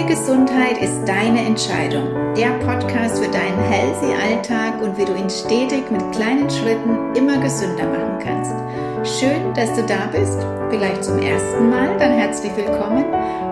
[0.00, 2.34] Deine Gesundheit ist deine Entscheidung.
[2.34, 7.36] Der Podcast für deinen healthy Alltag und wie du ihn stetig mit kleinen Schritten immer
[7.36, 8.54] gesünder machen kannst.
[9.20, 10.38] Schön, dass du da bist.
[10.70, 13.04] Vielleicht zum ersten Mal, dann herzlich willkommen.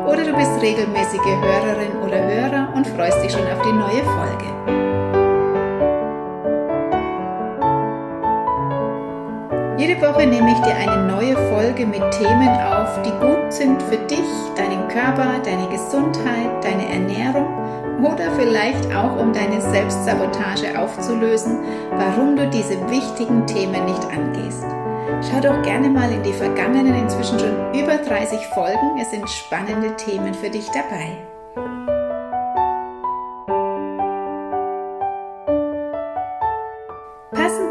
[0.07, 4.78] Oder du bist regelmäßige Hörerin oder Hörer und freust dich schon auf die neue Folge.
[10.09, 14.29] Woche nehme ich dir eine neue Folge mit Themen auf, die gut sind für dich,
[14.57, 17.47] deinen Körper, deine Gesundheit, deine Ernährung
[18.03, 21.59] oder vielleicht auch um deine Selbstsabotage aufzulösen,
[21.91, 24.65] warum du diese wichtigen Themen nicht angehst.
[25.29, 28.99] Schau doch gerne mal in die vergangenen, inzwischen schon über 30 Folgen.
[29.01, 31.19] Es sind spannende Themen für dich dabei.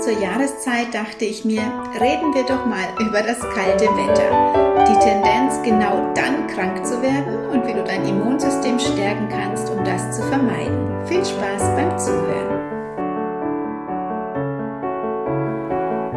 [0.07, 1.63] Zur Jahreszeit dachte ich mir,
[1.99, 4.85] reden wir doch mal über das kalte Wetter.
[4.87, 9.83] Die Tendenz, genau dann krank zu werden und wie du dein Immunsystem stärken kannst, um
[9.83, 11.05] das zu vermeiden.
[11.07, 12.47] Viel Spaß beim Zuhören.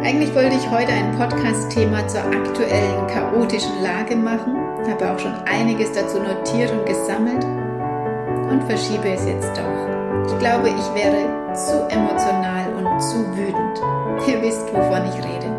[0.05, 4.55] Eigentlich wollte ich heute ein Podcast-Thema zur aktuellen chaotischen Lage machen,
[4.89, 10.00] habe auch schon einiges dazu notiert und gesammelt und verschiebe es jetzt doch.
[10.27, 13.81] Ich glaube, ich wäre zu emotional und zu wütend.
[14.27, 15.49] Ihr wisst, wovon ich rede.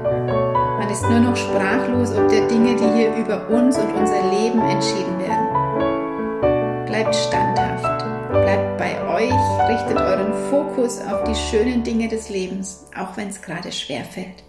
[0.79, 4.61] Man ist nur noch sprachlos ob der Dinge, die hier über uns und unser Leben
[4.61, 6.87] entschieden werden.
[6.87, 13.17] Bleibt standhaft, bleibt bei euch, richtet euren Fokus auf die schönen Dinge des Lebens, auch
[13.17, 14.45] wenn es gerade schwer fällt.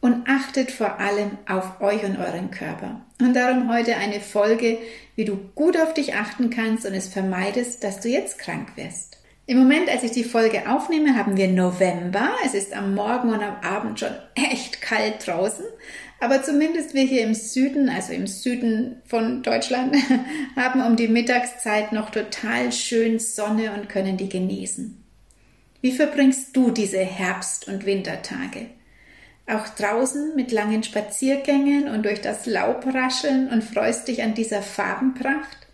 [0.00, 3.00] Und achtet vor allem auf euch und euren Körper.
[3.20, 4.78] Und darum heute eine Folge,
[5.14, 9.18] wie du gut auf dich achten kannst und es vermeidest, dass du jetzt krank wirst.
[9.46, 12.30] Im Moment, als ich die Folge aufnehme, haben wir November.
[12.44, 15.64] Es ist am Morgen und am Abend schon echt kalt draußen.
[16.20, 19.96] Aber zumindest wir hier im Süden, also im Süden von Deutschland,
[20.56, 25.02] haben um die Mittagszeit noch total schön Sonne und können die genießen.
[25.80, 28.66] Wie verbringst du diese Herbst- und Wintertage?
[29.50, 34.62] Auch draußen mit langen Spaziergängen und durch das Laub rascheln und freust dich an dieser
[34.62, 35.66] Farbenpracht?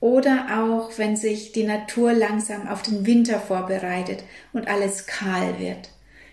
[0.00, 4.24] Oder auch, wenn sich die Natur langsam auf den Winter vorbereitet
[4.54, 5.90] und alles kahl wird.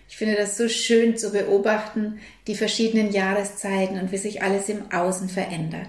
[0.08, 4.90] Ich finde das so schön zu beobachten, die verschiedenen Jahreszeiten und wie sich alles im
[4.90, 5.88] Außen verändert.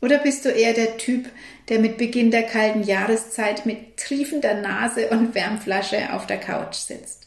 [0.00, 1.28] Oder bist du eher der Typ,
[1.68, 7.24] der mit Beginn der kalten Jahreszeit mit triefender Nase und Wärmflasche auf der Couch sitzt?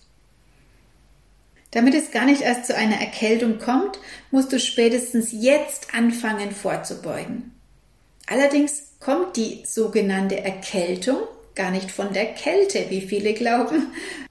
[1.71, 3.99] Damit es gar nicht erst zu einer Erkältung kommt,
[4.31, 7.51] musst du spätestens jetzt anfangen vorzubeugen.
[8.25, 11.17] Allerdings kommt die sogenannte Erkältung
[11.55, 13.87] gar nicht von der Kälte, wie viele glauben,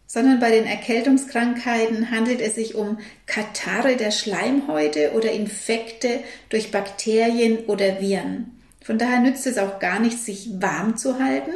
[0.06, 7.58] sondern bei den Erkältungskrankheiten handelt es sich um Katarre der Schleimhäute oder Infekte durch Bakterien
[7.66, 8.62] oder Viren.
[8.82, 11.53] Von daher nützt es auch gar nicht, sich warm zu halten,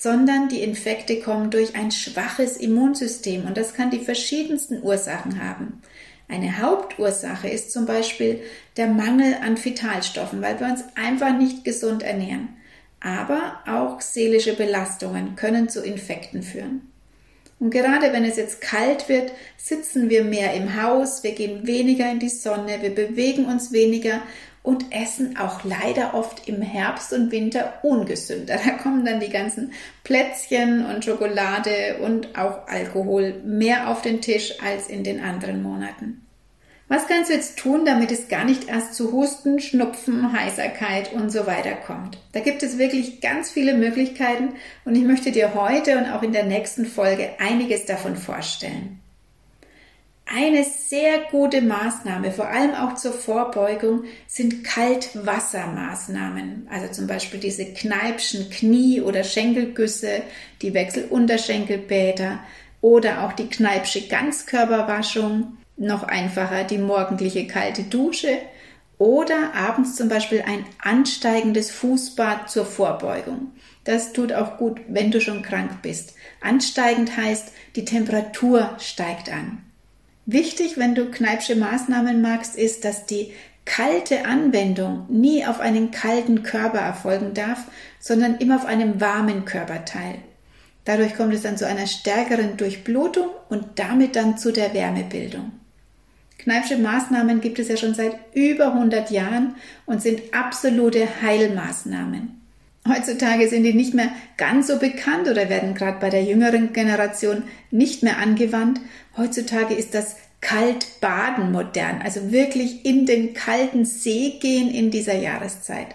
[0.00, 5.82] sondern die Infekte kommen durch ein schwaches Immunsystem und das kann die verschiedensten Ursachen haben.
[6.26, 8.40] Eine Hauptursache ist zum Beispiel
[8.78, 12.48] der Mangel an Vitalstoffen, weil wir uns einfach nicht gesund ernähren.
[13.00, 16.90] Aber auch seelische Belastungen können zu Infekten führen.
[17.58, 22.10] Und gerade wenn es jetzt kalt wird, sitzen wir mehr im Haus, wir gehen weniger
[22.10, 24.22] in die Sonne, wir bewegen uns weniger
[24.62, 28.58] und essen auch leider oft im Herbst und Winter ungesünder.
[28.64, 29.72] Da kommen dann die ganzen
[30.04, 36.26] Plätzchen und Schokolade und auch Alkohol mehr auf den Tisch als in den anderen Monaten.
[36.88, 41.30] Was kannst du jetzt tun, damit es gar nicht erst zu Husten, Schnupfen, Heiserkeit und
[41.30, 42.18] so weiter kommt?
[42.32, 44.54] Da gibt es wirklich ganz viele Möglichkeiten
[44.84, 48.98] und ich möchte dir heute und auch in der nächsten Folge einiges davon vorstellen.
[50.32, 56.68] Eine sehr gute Maßnahme, vor allem auch zur Vorbeugung, sind Kaltwassermaßnahmen.
[56.70, 60.22] Also zum Beispiel diese Kneipschen Knie- oder Schenkelgüsse,
[60.62, 62.38] die Wechselunterschenkelbäder
[62.80, 65.56] oder auch die Kneipsche Ganzkörperwaschung.
[65.76, 68.38] Noch einfacher die morgendliche kalte Dusche
[68.98, 73.50] oder abends zum Beispiel ein ansteigendes Fußbad zur Vorbeugung.
[73.82, 76.14] Das tut auch gut, wenn du schon krank bist.
[76.40, 79.64] Ansteigend heißt, die Temperatur steigt an.
[80.32, 83.32] Wichtig, wenn du Kneipsche Maßnahmen magst, ist, dass die
[83.64, 87.64] kalte Anwendung nie auf einen kalten Körper erfolgen darf,
[87.98, 90.18] sondern immer auf einem warmen Körperteil.
[90.84, 95.50] Dadurch kommt es dann zu einer stärkeren Durchblutung und damit dann zu der Wärmebildung.
[96.38, 102.39] Kneipsche Maßnahmen gibt es ja schon seit über 100 Jahren und sind absolute Heilmaßnahmen.
[102.90, 107.44] Heutzutage sind die nicht mehr ganz so bekannt oder werden gerade bei der jüngeren Generation
[107.70, 108.80] nicht mehr angewandt.
[109.16, 115.88] Heutzutage ist das Kaltbaden modern, also wirklich in den kalten See gehen in dieser Jahreszeit.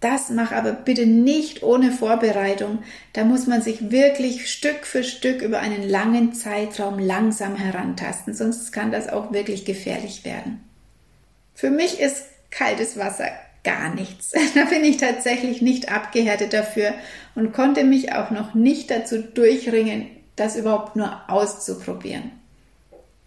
[0.00, 2.80] Das mach aber bitte nicht ohne Vorbereitung.
[3.12, 8.72] Da muss man sich wirklich Stück für Stück über einen langen Zeitraum langsam herantasten, sonst
[8.72, 10.60] kann das auch wirklich gefährlich werden.
[11.54, 13.28] Für mich ist kaltes Wasser
[13.64, 14.32] gar nichts.
[14.54, 16.94] Da bin ich tatsächlich nicht abgehärtet dafür
[17.34, 20.06] und konnte mich auch noch nicht dazu durchringen,
[20.36, 22.32] das überhaupt nur auszuprobieren.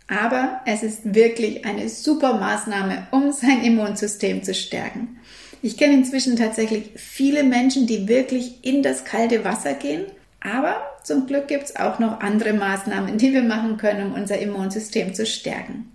[0.07, 5.19] Aber es ist wirklich eine super Maßnahme, um sein Immunsystem zu stärken.
[5.63, 10.05] Ich kenne inzwischen tatsächlich viele Menschen, die wirklich in das kalte Wasser gehen.
[10.39, 14.38] Aber zum Glück gibt es auch noch andere Maßnahmen, die wir machen können, um unser
[14.38, 15.94] Immunsystem zu stärken.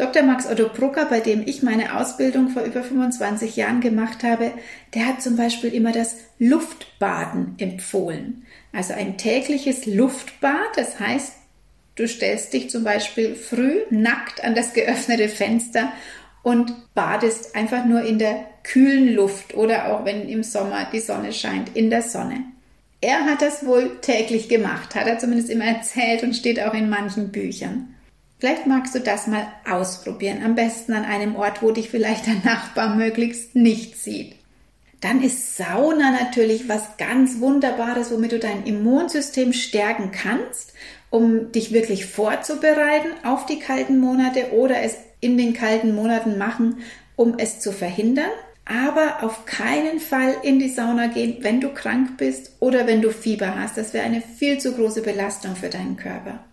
[0.00, 0.22] Dr.
[0.22, 4.50] Max Otto Brucker, bei dem ich meine Ausbildung vor über 25 Jahren gemacht habe,
[4.94, 8.46] der hat zum Beispiel immer das Luftbaden empfohlen.
[8.72, 11.34] Also ein tägliches Luftbad, das heißt,
[11.96, 15.92] du stellst dich zum Beispiel früh nackt an das geöffnete Fenster
[16.42, 21.34] und badest einfach nur in der kühlen Luft oder auch wenn im Sommer die Sonne
[21.34, 22.44] scheint, in der Sonne.
[23.02, 26.88] Er hat das wohl täglich gemacht, hat er zumindest immer erzählt und steht auch in
[26.88, 27.94] manchen Büchern.
[28.40, 32.36] Vielleicht magst du das mal ausprobieren, am besten an einem Ort, wo dich vielleicht der
[32.42, 34.34] Nachbar möglichst nicht sieht.
[35.02, 40.72] Dann ist Sauna natürlich was ganz Wunderbares, womit du dein Immunsystem stärken kannst,
[41.10, 46.78] um dich wirklich vorzubereiten auf die kalten Monate oder es in den kalten Monaten machen,
[47.16, 48.30] um es zu verhindern.
[48.64, 53.10] Aber auf keinen Fall in die Sauna gehen, wenn du krank bist oder wenn du
[53.10, 53.76] Fieber hast.
[53.76, 56.44] Das wäre eine viel zu große Belastung für deinen Körper.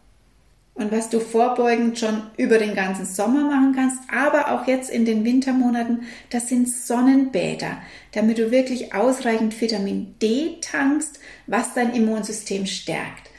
[0.78, 5.06] Und was du vorbeugend schon über den ganzen Sommer machen kannst, aber auch jetzt in
[5.06, 7.80] den Wintermonaten, das sind Sonnenbäder,
[8.12, 13.32] damit du wirklich ausreichend Vitamin D tankst, was dein Immunsystem stärkt.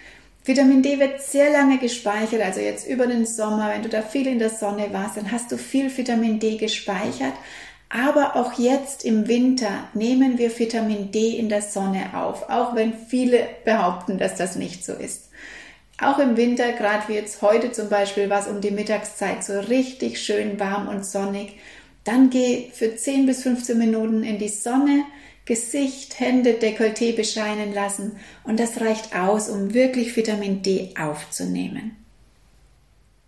[0.44, 4.26] Vitamin D wird sehr lange gespeichert, also jetzt über den Sommer, wenn du da viel
[4.26, 7.34] in der Sonne warst, dann hast du viel Vitamin D gespeichert.
[7.88, 12.94] Aber auch jetzt im Winter nehmen wir Vitamin D in der Sonne auf, auch wenn
[12.94, 15.27] viele behaupten, dass das nicht so ist.
[16.00, 19.58] Auch im Winter, gerade wie jetzt heute zum Beispiel, war es um die Mittagszeit so
[19.58, 21.58] richtig schön warm und sonnig.
[22.04, 25.04] Dann geh für 10 bis 15 Minuten in die Sonne,
[25.44, 31.96] Gesicht, Hände, Dekolleté bescheinen lassen und das reicht aus, um wirklich Vitamin D aufzunehmen.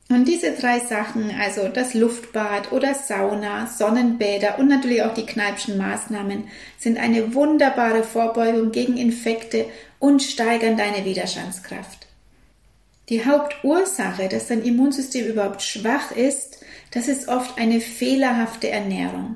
[0.08, 5.76] Und diese drei Sachen, also das Luftbad oder Sauna, Sonnenbäder und natürlich auch die Kneipschen
[5.78, 9.66] Maßnahmen, sind eine wunderbare Vorbeugung gegen Infekte
[9.98, 12.09] und steigern deine Widerstandskraft.
[13.10, 19.34] Die Hauptursache, dass dein Immunsystem überhaupt schwach ist, das ist oft eine fehlerhafte Ernährung.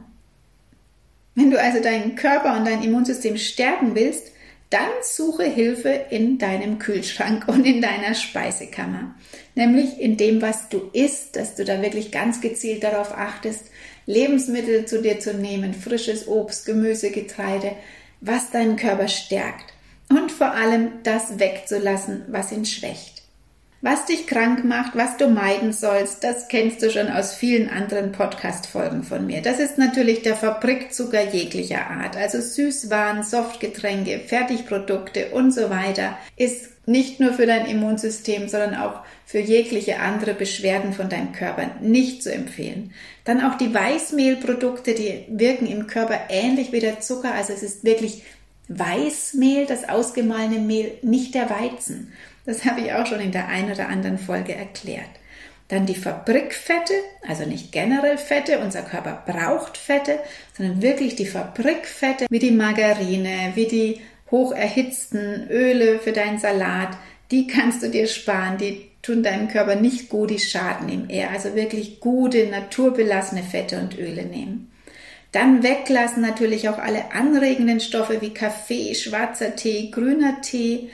[1.35, 4.31] Wenn du also deinen Körper und dein Immunsystem stärken willst,
[4.71, 9.17] dann suche Hilfe in deinem Kühlschrank und in deiner Speisekammer.
[9.57, 13.65] Nämlich in dem, was du isst, dass du da wirklich ganz gezielt darauf achtest,
[14.07, 17.73] Lebensmittel zu dir zu nehmen, frisches Obst, Gemüse, Getreide,
[18.21, 19.73] was deinen Körper stärkt.
[20.11, 23.14] Und vor allem das wegzulassen, was ihn schwächt.
[23.87, 28.13] Was dich krank macht, was du meiden sollst, das kennst du schon aus vielen anderen
[28.13, 29.43] Podcast-Folgen von mir.
[29.43, 36.71] Das ist natürlich der Fabrikzucker jeglicher Art, also Süßwaren, Softgetränke, Fertigprodukte und so weiter, ist
[36.89, 42.23] nicht nur für dein Immunsystem, sondern auch für jegliche andere Beschwerden von deinem Körper nicht
[42.23, 42.95] zu empfehlen.
[43.25, 47.85] Dann auch die Weißmehlprodukte, die wirken im Körper ähnlich wie der Zucker, also es ist
[47.85, 48.23] wirklich
[48.69, 52.15] Weißmehl, das ausgemahlene Mehl, nicht der Weizen.
[52.47, 55.09] Das habe ich auch schon in der einen oder anderen Folge erklärt.
[55.69, 56.93] Dann die Fabrikfette,
[57.27, 60.19] also nicht generell Fette, unser Körper braucht Fette,
[60.57, 66.97] sondern wirklich die Fabrikfette, wie die Margarine, wie die hoch erhitzten Öle für deinen Salat,
[67.31, 71.31] die kannst du dir sparen, die tun deinem Körper nicht gut, die schaden ihm eher.
[71.31, 74.71] Also wirklich gute, naturbelassene Fette und Öle nehmen.
[75.33, 80.91] Dann weglassen natürlich auch alle anregenden Stoffe wie Kaffee, schwarzer Tee, grüner Tee,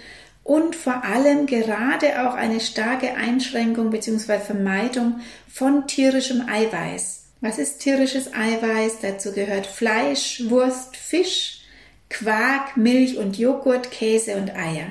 [0.51, 4.41] und vor allem gerade auch eine starke Einschränkung bzw.
[4.41, 7.27] Vermeidung von tierischem Eiweiß.
[7.41, 8.97] Was ist tierisches Eiweiß?
[9.01, 11.61] Dazu gehört Fleisch, Wurst, Fisch,
[12.09, 14.89] Quark, Milch und Joghurt, Käse und Eier.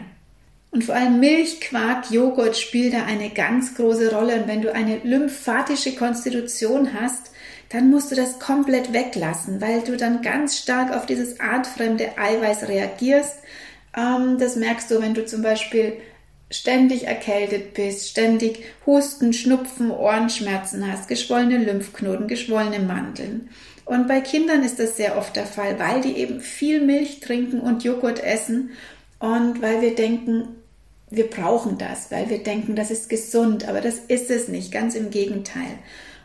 [0.71, 4.35] Und vor allem Milch, Quark, Joghurt spielt da eine ganz große Rolle.
[4.35, 7.31] Und wenn du eine lymphatische Konstitution hast,
[7.67, 12.69] dann musst du das komplett weglassen, weil du dann ganz stark auf dieses artfremde Eiweiß
[12.69, 13.39] reagierst
[13.93, 15.93] das merkst du, wenn du zum Beispiel
[16.51, 23.49] ständig erkältet bist, ständig Husten, Schnupfen, Ohrenschmerzen hast, geschwollene Lymphknoten, geschwollene Mandeln.
[23.85, 27.59] Und bei Kindern ist das sehr oft der Fall, weil die eben viel Milch trinken
[27.59, 28.71] und Joghurt essen
[29.19, 30.49] und weil wir denken,
[31.09, 34.95] wir brauchen das, weil wir denken, das ist gesund, aber das ist es nicht, ganz
[34.95, 35.79] im Gegenteil.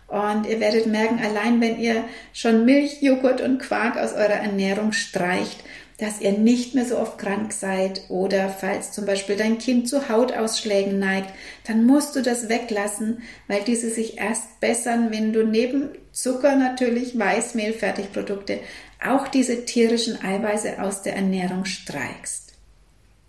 [0.09, 2.05] Und ihr werdet merken, allein wenn ihr
[2.35, 5.65] schon Milch, Joghurt und Quark aus eurer Ernährung streicht,
[5.99, 10.09] dass ihr nicht mehr so oft krank seid oder falls zum Beispiel dein Kind zu
[10.09, 11.31] Hautausschlägen neigt,
[11.67, 17.19] dann musst du das weglassen, weil diese sich erst bessern, wenn du neben Zucker natürlich,
[17.19, 18.59] Weißmehl, Fertigprodukte
[19.05, 22.55] auch diese tierischen Eiweiße aus der Ernährung streichst.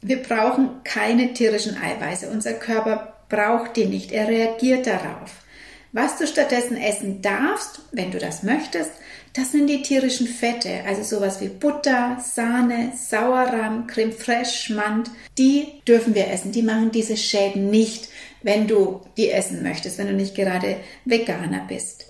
[0.01, 2.29] Wir brauchen keine tierischen Eiweiße.
[2.29, 4.11] Unser Körper braucht die nicht.
[4.11, 5.43] Er reagiert darauf.
[5.91, 8.91] Was du stattdessen essen darfst, wenn du das möchtest,
[9.35, 15.11] das sind die tierischen Fette, also sowas wie Butter, Sahne, Sauerrahm, Creme fraiche, Schmand.
[15.37, 16.53] Die dürfen wir essen.
[16.53, 18.07] Die machen diese Schäden nicht,
[18.43, 22.05] wenn du die essen möchtest, wenn du nicht gerade Veganer bist.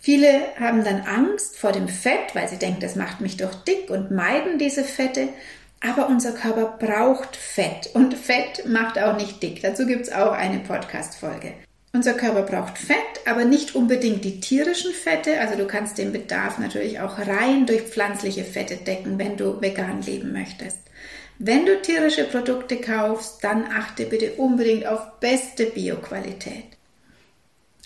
[0.00, 3.90] Viele haben dann Angst vor dem Fett, weil sie denken, das macht mich doch dick
[3.90, 5.30] und meiden diese Fette.
[5.80, 9.60] Aber unser Körper braucht Fett und Fett macht auch nicht dick.
[9.60, 11.54] Dazu gibt es auch eine Podcast-Folge.
[11.94, 15.38] Unser Körper braucht Fett, aber nicht unbedingt die tierischen Fette.
[15.38, 20.02] Also du kannst den Bedarf natürlich auch rein durch pflanzliche Fette decken, wenn du vegan
[20.02, 20.78] leben möchtest.
[21.38, 26.64] Wenn du tierische Produkte kaufst, dann achte bitte unbedingt auf beste Bioqualität.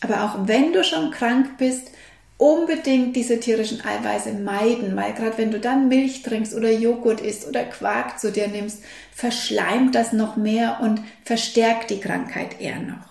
[0.01, 1.91] Aber auch wenn du schon krank bist,
[2.39, 7.47] unbedingt diese tierischen Eiweiße meiden, weil gerade wenn du dann Milch trinkst oder Joghurt isst
[7.47, 13.08] oder Quark zu dir nimmst, verschleimt das noch mehr und verstärkt die Krankheit eher noch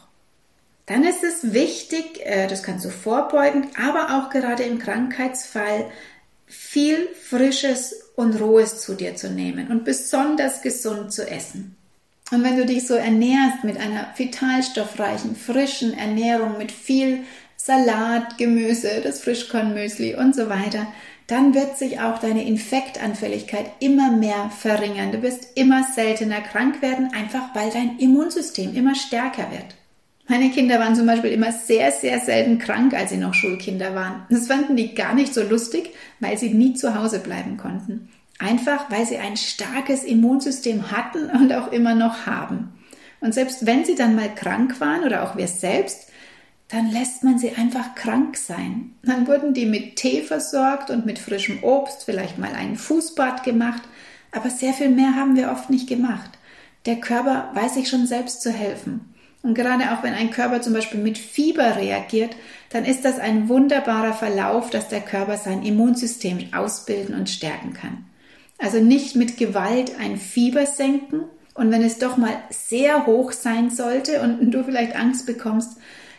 [0.87, 5.85] dann ist es wichtig, äh, das kannst du vorbeugend, aber auch gerade im Krankheitsfall,
[6.47, 11.75] viel Frisches und Rohes zu dir zu nehmen und besonders gesund zu essen.
[12.31, 17.23] Und wenn du dich so ernährst mit einer vitalstoffreichen, frischen Ernährung, mit viel
[17.57, 20.87] Salat, Gemüse, das Frischkornmüsli und so weiter,
[21.27, 25.11] dann wird sich auch deine Infektanfälligkeit immer mehr verringern.
[25.11, 29.75] Du wirst immer seltener krank werden, einfach weil dein Immunsystem immer stärker wird.
[30.29, 34.25] Meine Kinder waren zum Beispiel immer sehr, sehr selten krank, als sie noch Schulkinder waren.
[34.29, 38.09] Das fanden die gar nicht so lustig, weil sie nie zu Hause bleiben konnten.
[38.37, 42.73] Einfach, weil sie ein starkes Immunsystem hatten und auch immer noch haben.
[43.21, 46.09] Und selbst wenn sie dann mal krank waren oder auch wir selbst,
[46.67, 48.95] dann lässt man sie einfach krank sein.
[49.03, 53.83] Dann wurden die mit Tee versorgt und mit frischem Obst, vielleicht mal ein Fußbad gemacht,
[54.33, 56.31] aber sehr viel mehr haben wir oft nicht gemacht.
[56.85, 59.13] Der Körper weiß sich schon selbst zu helfen.
[59.43, 62.35] Und gerade auch wenn ein Körper zum Beispiel mit Fieber reagiert,
[62.69, 68.05] dann ist das ein wunderbarer Verlauf, dass der Körper sein Immunsystem ausbilden und stärken kann.
[68.57, 71.21] Also nicht mit Gewalt ein Fieber senken
[71.53, 75.77] und wenn es doch mal sehr hoch sein sollte und du vielleicht Angst bekommst,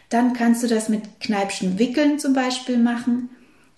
[0.09, 3.31] dann kannst du das mit Kneipschen Wickeln zum Beispiel machen,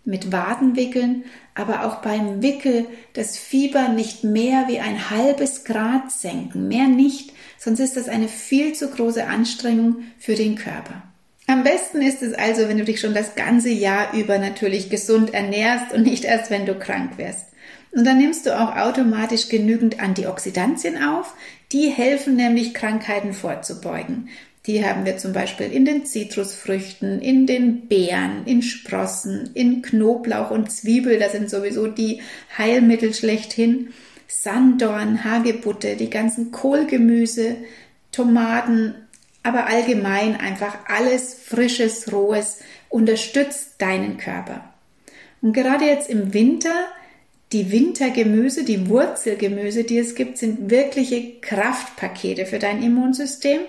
[0.04, 6.69] mit Wadenwickeln, aber auch beim Wickel das Fieber nicht mehr wie ein halbes Grad senken,
[6.69, 11.02] mehr nicht, sonst ist das eine viel zu große Anstrengung für den Körper.
[11.47, 15.35] Am besten ist es also, wenn du dich schon das ganze Jahr über natürlich gesund
[15.35, 17.47] ernährst und nicht erst, wenn du krank wirst.
[17.92, 21.35] Und dann nimmst du auch automatisch genügend Antioxidantien auf.
[21.73, 24.28] Die helfen nämlich, Krankheiten vorzubeugen.
[24.71, 30.53] Die haben wir zum Beispiel in den Zitrusfrüchten, in den Beeren, in Sprossen, in Knoblauch
[30.53, 31.19] und Zwiebel.
[31.19, 32.23] Das sind sowieso die
[32.57, 33.93] Heilmittel schlechthin.
[34.29, 37.57] Sanddorn, Hagebutte, die ganzen Kohlgemüse,
[38.12, 38.95] Tomaten,
[39.43, 44.73] aber allgemein einfach alles Frisches, Rohes unterstützt deinen Körper.
[45.43, 46.87] Und gerade jetzt im Winter,
[47.50, 53.62] die Wintergemüse, die Wurzelgemüse, die es gibt, sind wirkliche Kraftpakete für dein Immunsystem.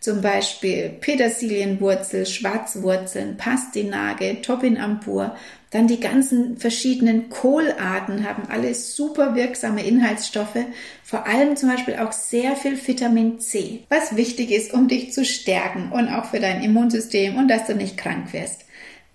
[0.00, 5.34] Zum Beispiel Petersilienwurzel, Schwarzwurzeln, Pastinake, Topinambur,
[5.70, 10.64] dann die ganzen verschiedenen Kohlarten haben alle super wirksame Inhaltsstoffe,
[11.02, 15.24] vor allem zum Beispiel auch sehr viel Vitamin C, was wichtig ist, um dich zu
[15.24, 18.64] stärken und auch für dein Immunsystem und dass du nicht krank wirst.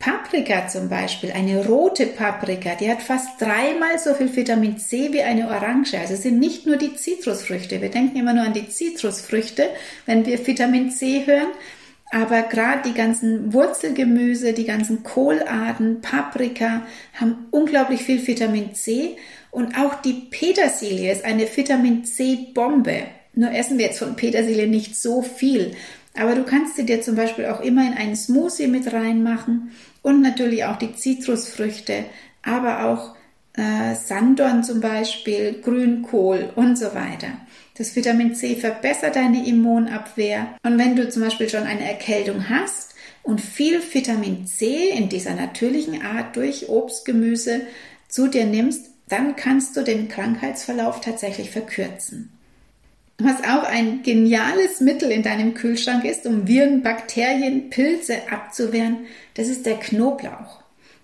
[0.03, 5.22] Paprika zum Beispiel, eine rote Paprika, die hat fast dreimal so viel Vitamin C wie
[5.22, 5.98] eine Orange.
[5.98, 7.81] Also es sind nicht nur die Zitrusfrüchte.
[7.81, 9.69] Wir denken immer nur an die Zitrusfrüchte,
[10.05, 11.51] wenn wir Vitamin C hören.
[12.12, 19.15] Aber gerade die ganzen Wurzelgemüse, die ganzen Kohlarten, Paprika haben unglaublich viel Vitamin C
[19.51, 23.03] und auch die Petersilie ist eine Vitamin C-Bombe.
[23.36, 25.75] Nur essen wir jetzt von Petersilie nicht so viel.
[26.15, 30.22] Aber du kannst sie dir zum Beispiel auch immer in einen Smoothie mit reinmachen und
[30.22, 32.05] natürlich auch die Zitrusfrüchte,
[32.43, 33.15] aber auch
[33.53, 37.29] äh, Sanddorn zum Beispiel, Grünkohl und so weiter.
[37.75, 40.55] Das Vitamin C verbessert deine Immunabwehr.
[40.63, 42.93] Und wenn du zum Beispiel schon eine Erkältung hast
[43.24, 47.62] und viel Vitamin C in dieser natürlichen Art durch Obst, Gemüse
[48.08, 52.32] zu dir nimmst, dann kannst du den Krankheitsverlauf tatsächlich verkürzen.
[53.20, 59.05] Was auch ein geniales Mittel in deinem Kühlschrank ist, um Viren, Bakterien, Pilze abzuwehren,
[59.36, 60.63] das ist der Knoblauch.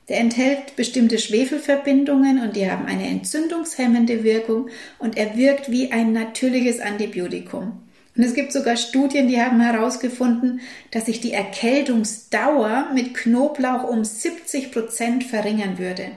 [0.10, 6.12] Der enthält bestimmte Schwefelverbindungen und die haben eine entzündungshemmende Wirkung und er wirkt wie ein
[6.12, 7.84] natürliches Antibiotikum.
[8.18, 14.04] Und es gibt sogar Studien, die haben herausgefunden, dass sich die Erkältungsdauer mit Knoblauch um
[14.04, 16.08] 70 Prozent verringern würde.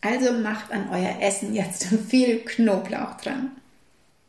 [0.00, 3.50] Also macht an euer Essen jetzt viel Knoblauch dran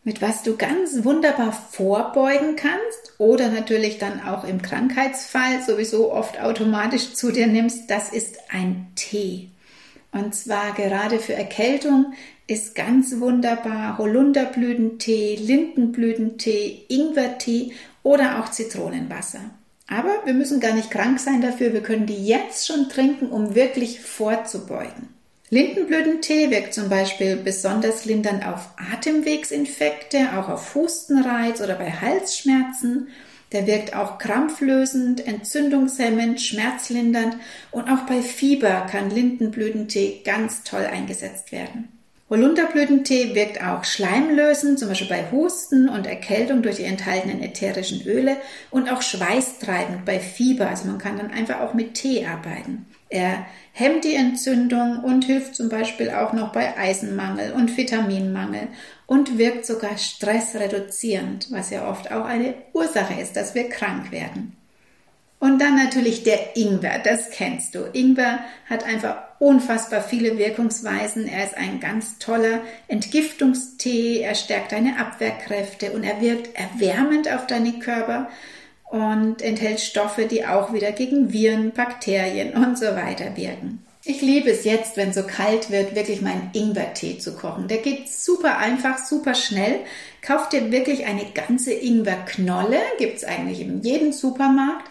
[0.04, 6.42] mit was du ganz wunderbar vorbeugen kannst oder natürlich dann auch im Krankheitsfall sowieso oft
[6.42, 9.50] automatisch zu dir nimmst, das ist ein Tee.
[10.12, 12.14] Und zwar gerade für Erkältung
[12.48, 17.72] ist ganz wunderbar Holunderblütentee, Lindenblütentee, Ingwertee
[18.04, 19.40] oder auch Zitronenwasser.
[19.88, 23.56] Aber wir müssen gar nicht krank sein dafür, wir können die jetzt schon trinken, um
[23.56, 25.21] wirklich vorzubeugen.
[25.54, 33.10] Lindenblütentee wirkt zum Beispiel besonders lindernd auf Atemwegsinfekte, auch auf Hustenreiz oder bei Halsschmerzen.
[33.52, 37.36] Der wirkt auch krampflösend, entzündungshemmend, schmerzlindernd
[37.72, 42.01] und auch bei Fieber kann Lindenblütentee ganz toll eingesetzt werden.
[42.32, 48.38] Holunderblütentee wirkt auch schleimlösend, zum Beispiel bei Husten und Erkältung durch die enthaltenen ätherischen Öle
[48.72, 50.70] und auch schweißtreibend bei Fieber.
[50.70, 52.86] Also man kann dann einfach auch mit Tee arbeiten.
[53.10, 58.70] Er hemmt die Entzündung und hilft zum Beispiel auch noch bei Eisenmangel und Vitaminmangel
[59.08, 64.56] und wirkt sogar stressreduzierend, was ja oft auch eine Ursache ist, dass wir krank werden.
[65.40, 67.80] Und dann natürlich der Ingwer, das kennst du.
[67.92, 71.28] Ingwer hat einfach unfassbar viele Wirkungsweisen.
[71.28, 77.48] Er ist ein ganz toller Entgiftungstee, er stärkt deine Abwehrkräfte und er wirkt erwärmend auf
[77.48, 78.30] deinen Körper
[78.92, 83.84] und enthält Stoffe, die auch wieder gegen Viren, Bakterien und so weiter wirken.
[84.04, 87.68] Ich liebe es jetzt, wenn so kalt wird, wirklich meinen Ingwertee zu kochen.
[87.68, 89.80] Der geht super einfach, super schnell.
[90.22, 94.88] Kauf dir wirklich eine ganze Ingwerknolle, gibt's eigentlich in jedem Supermarkt.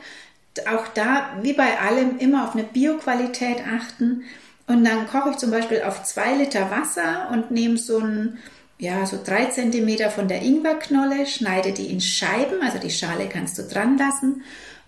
[0.69, 4.25] Auch da, wie bei allem, immer auf eine Bioqualität achten.
[4.67, 8.39] Und dann koche ich zum Beispiel auf zwei Liter Wasser und nehme so ein
[8.81, 13.59] ja, so drei Zentimeter von der Ingwerknolle, schneide die in Scheiben, also die Schale kannst
[13.59, 14.43] du dran lassen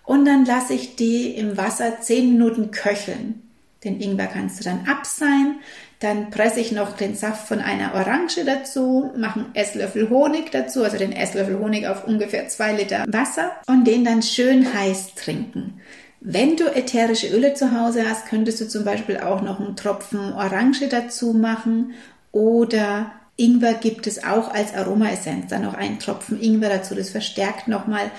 [0.04, 3.42] und dann lasse ich die im Wasser zehn Minuten köcheln.
[3.84, 5.60] Den Ingwer kannst du dann abseihen,
[6.02, 10.82] dann presse ich noch den Saft von einer Orange dazu, mache einen Esslöffel Honig dazu,
[10.82, 15.80] also den Esslöffel Honig auf ungefähr zwei Liter Wasser und den dann schön heiß trinken.
[16.20, 20.32] Wenn du ätherische Öle zu Hause hast, könntest du zum Beispiel auch noch einen Tropfen
[20.32, 21.94] Orange dazu machen
[22.30, 25.50] oder Ingwer gibt es auch als Aromaessenz.
[25.50, 26.94] Dann noch einen Tropfen Ingwer dazu.
[26.94, 28.10] Das verstärkt nochmal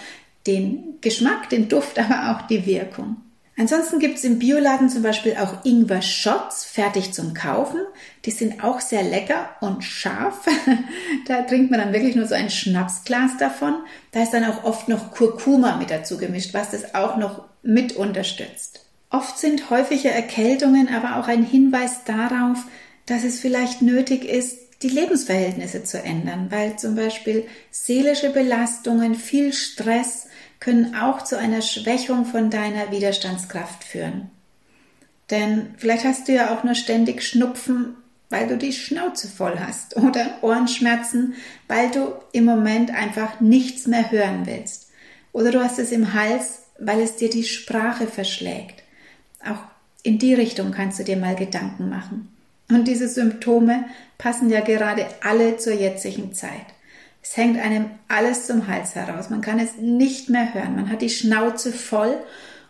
[0.47, 3.17] den Geschmack, den Duft, aber auch die Wirkung.
[3.55, 7.81] Ansonsten gibt es im Bioladen zum Beispiel auch Ingwer-Shots fertig zum Kaufen.
[8.25, 10.45] Die sind auch sehr lecker und scharf.
[11.27, 13.75] da trinkt man dann wirklich nur so ein Schnapsglas davon.
[14.11, 17.95] Da ist dann auch oft noch Kurkuma mit dazu gemischt, was das auch noch mit
[17.95, 18.85] unterstützt.
[19.11, 22.57] Oft sind häufige Erkältungen aber auch ein Hinweis darauf,
[23.05, 29.53] dass es vielleicht nötig ist, die Lebensverhältnisse zu ändern, weil zum Beispiel seelische Belastungen, viel
[29.53, 30.27] Stress
[30.63, 34.31] können auch zu einer Schwächung von deiner Widerstandskraft führen.
[35.29, 37.95] Denn vielleicht hast du ja auch nur ständig Schnupfen,
[38.29, 41.35] weil du die Schnauze voll hast oder Ohrenschmerzen,
[41.67, 44.89] weil du im Moment einfach nichts mehr hören willst.
[45.33, 48.83] Oder du hast es im Hals, weil es dir die Sprache verschlägt.
[49.43, 49.63] Auch
[50.01, 52.29] in die Richtung kannst du dir mal Gedanken machen.
[52.69, 53.83] Und diese Symptome
[54.17, 56.67] passen ja gerade alle zur jetzigen Zeit.
[57.23, 59.29] Es hängt einem alles zum Hals heraus.
[59.29, 60.75] Man kann es nicht mehr hören.
[60.75, 62.21] Man hat die Schnauze voll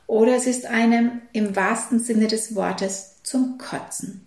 [0.05, 4.25] oder es ist einem im wahrsten Sinne des Wortes zum Kotzen.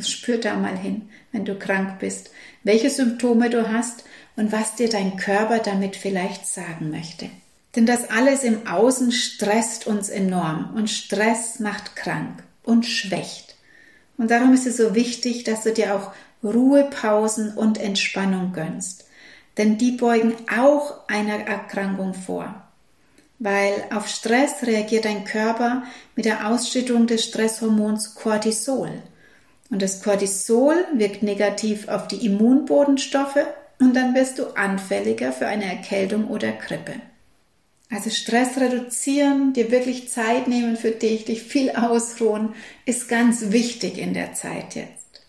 [0.00, 2.30] Spür da mal hin, wenn du krank bist,
[2.64, 4.04] welche Symptome du hast
[4.34, 7.30] und was dir dein Körper damit vielleicht sagen möchte.
[7.76, 13.56] Denn das alles im Außen stresst uns enorm und Stress macht krank und schwächt.
[14.16, 19.04] Und darum ist es so wichtig, dass du dir auch Ruhepausen und Entspannung gönnst.
[19.56, 22.62] Denn die beugen auch einer Erkrankung vor.
[23.38, 25.84] Weil auf Stress reagiert dein Körper
[26.14, 28.90] mit der Ausschüttung des Stresshormons Cortisol.
[29.70, 33.46] Und das Cortisol wirkt negativ auf die Immunbodenstoffe
[33.78, 36.94] und dann wirst du anfälliger für eine Erkältung oder Grippe.
[37.90, 43.98] Also Stress reduzieren, dir wirklich Zeit nehmen für dich, dich viel ausruhen, ist ganz wichtig
[43.98, 45.22] in der Zeit jetzt.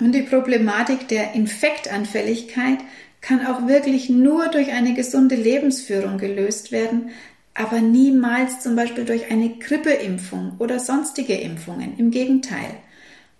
[0.00, 2.78] Und die Problematik der Infektanfälligkeit
[3.20, 7.10] kann auch wirklich nur durch eine gesunde Lebensführung gelöst werden,
[7.54, 11.98] aber niemals zum Beispiel durch eine Grippeimpfung oder sonstige Impfungen.
[11.98, 12.76] Im Gegenteil.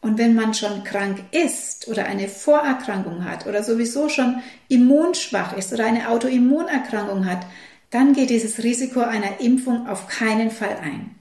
[0.03, 5.73] Und wenn man schon krank ist oder eine Vorerkrankung hat oder sowieso schon immunschwach ist
[5.73, 7.47] oder eine Autoimmunerkrankung hat,
[7.91, 11.20] dann geht dieses Risiko einer Impfung auf keinen Fall ein.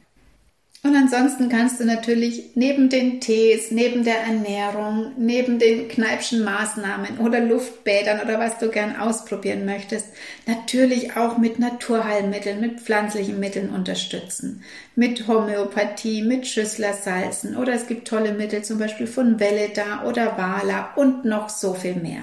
[0.81, 7.17] Und ansonsten kannst du natürlich neben den Tees, neben der Ernährung, neben den Kneipschen Maßnahmen
[7.17, 10.07] oder Luftbädern oder was du gern ausprobieren möchtest,
[10.47, 14.63] natürlich auch mit Naturheilmitteln, mit pflanzlichen Mitteln unterstützen.
[14.95, 20.93] Mit Homöopathie, mit Schüsslersalzen oder es gibt tolle Mittel zum Beispiel von Veleda oder Wala
[20.95, 22.21] und noch so viel mehr.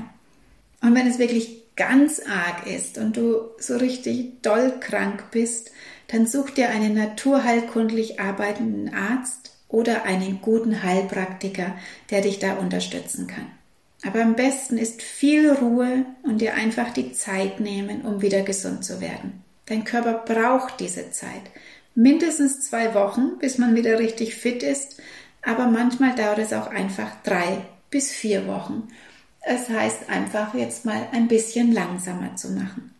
[0.80, 5.70] Und wenn es wirklich ganz arg ist und du so richtig doll krank bist,
[6.08, 11.76] dann such dir einen naturheilkundlich arbeitenden Arzt oder einen guten Heilpraktiker,
[12.10, 13.46] der dich da unterstützen kann.
[14.04, 18.84] Aber am besten ist viel Ruhe und dir einfach die Zeit nehmen, um wieder gesund
[18.84, 19.42] zu werden.
[19.66, 21.42] Dein Körper braucht diese Zeit.
[21.94, 25.00] Mindestens zwei Wochen, bis man wieder richtig fit ist,
[25.42, 28.88] aber manchmal dauert es auch einfach drei bis vier Wochen.
[29.48, 32.92] Es heißt einfach jetzt mal ein bisschen langsamer zu machen.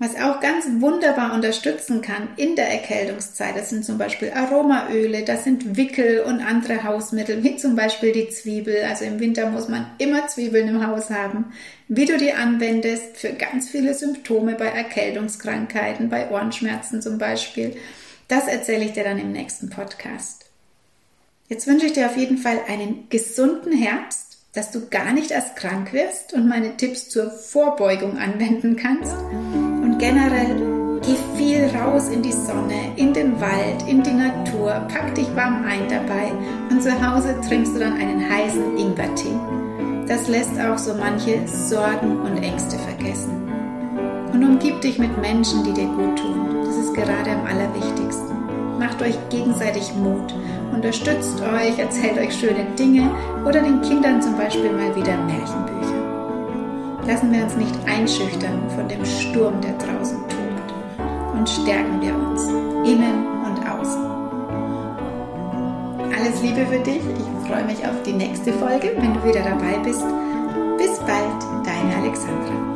[0.00, 5.44] Was auch ganz wunderbar unterstützen kann in der Erkältungszeit, das sind zum Beispiel Aromaöle, das
[5.44, 8.82] sind Wickel und andere Hausmittel, wie zum Beispiel die Zwiebel.
[8.88, 11.52] Also im Winter muss man immer Zwiebeln im Haus haben.
[11.86, 17.76] Wie du die anwendest für ganz viele Symptome bei Erkältungskrankheiten, bei Ohrenschmerzen zum Beispiel,
[18.26, 20.44] das erzähle ich dir dann im nächsten Podcast.
[21.48, 24.23] Jetzt wünsche ich dir auf jeden Fall einen gesunden Herbst,
[24.54, 29.16] dass du gar nicht erst krank wirst und meine Tipps zur Vorbeugung anwenden kannst
[30.04, 35.34] generell, geh viel raus in die Sonne, in den Wald, in die Natur, pack dich
[35.34, 36.30] warm ein dabei
[36.70, 39.34] und zu Hause trinkst du dann einen heißen Ingwertee.
[40.06, 43.32] Das lässt auch so manche Sorgen und Ängste vergessen.
[44.30, 46.64] Und umgib dich mit Menschen, die dir gut tun.
[46.66, 48.78] Das ist gerade am allerwichtigsten.
[48.78, 50.34] Macht euch gegenseitig Mut,
[50.72, 53.10] unterstützt euch, erzählt euch schöne Dinge
[53.44, 55.74] oder den Kindern zum Beispiel mal wieder Märchenbücher.
[57.06, 60.74] Lassen wir uns nicht einschüchtern von dem Sturm, der draußen tobt.
[61.36, 62.48] Und stärken wir uns,
[62.88, 64.04] innen und außen.
[66.16, 67.02] Alles Liebe für dich.
[67.02, 70.04] Ich freue mich auf die nächste Folge, wenn du wieder dabei bist.
[70.78, 72.73] Bis bald, deine Alexandra.